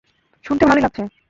শুনতে 0.45 0.63
ভালোই 0.65 0.83
লাগছে! 0.83 1.01